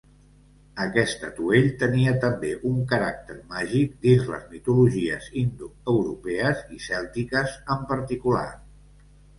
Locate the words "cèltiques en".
6.91-7.89